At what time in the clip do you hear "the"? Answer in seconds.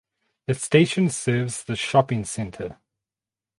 0.47-0.55, 1.63-1.75